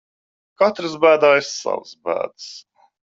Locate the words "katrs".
0.61-0.95